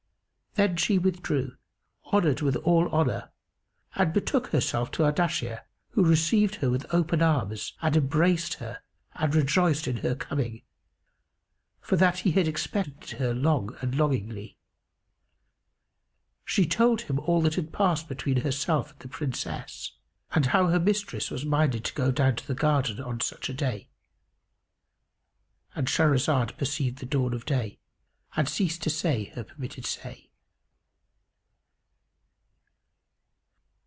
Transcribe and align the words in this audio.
Then 0.55 0.75
she 0.75 0.97
withdrew, 0.97 1.55
honoured 2.11 2.41
with 2.41 2.57
all 2.57 2.89
honour 2.89 3.31
and 3.95 4.11
betook 4.11 4.47
herself 4.47 4.91
to 4.91 5.03
Ardashir, 5.05 5.61
who 5.91 6.03
received 6.05 6.55
her 6.55 6.69
with 6.69 6.93
open 6.93 7.21
arms 7.21 7.71
and 7.81 7.95
embraced 7.95 8.55
her 8.55 8.81
and 9.13 9.33
rejoiced 9.33 9.87
in 9.87 9.95
her 9.97 10.13
coming, 10.13 10.63
for 11.79 11.95
that 11.95 12.17
he 12.19 12.31
had 12.31 12.49
expected 12.49 13.11
her 13.17 13.33
long 13.33 13.73
and 13.79 13.95
longingly. 13.95 14.57
She 16.43 16.65
told 16.67 17.03
him 17.03 17.17
all 17.17 17.41
that 17.43 17.55
had 17.55 17.71
passed 17.71 18.09
between 18.09 18.41
herself 18.41 18.91
and 18.91 18.99
the 18.99 19.07
Princess 19.07 19.93
and 20.31 20.47
how 20.47 20.67
her 20.67 20.81
mistress 20.81 21.31
was 21.31 21.45
minded 21.45 21.85
to 21.85 21.93
go 21.93 22.11
down 22.11 22.31
into 22.31 22.45
the 22.45 22.55
garden 22.55 22.99
on 22.99 23.21
such 23.21 23.47
a 23.47 23.53
day.——And 23.53 25.87
Shahrazad 25.87 26.57
perceived 26.57 26.97
the 26.99 27.05
dawn 27.05 27.33
of 27.33 27.45
day 27.45 27.79
and 28.35 28.49
ceased 28.49 28.81
to 28.83 28.89
say 28.89 29.31
her 29.35 29.45
permitted 29.45 29.85
say. 29.85 30.27